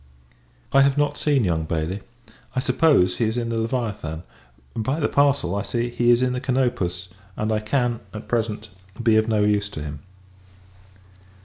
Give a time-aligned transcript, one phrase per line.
[0.73, 2.01] I have not seen young Bailey:
[2.55, 4.23] I suppose, he is in the Leviathan.
[4.75, 8.69] By the parcel, I see, he is in the Canopus; and I can, at present,
[9.03, 9.99] be of no use to him.